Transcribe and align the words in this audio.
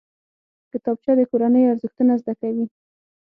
کتابچه 0.71 1.11
د 1.17 1.21
کورنۍ 1.31 1.63
ارزښتونه 1.71 2.13
زده 2.21 2.33
کوي 2.41 2.65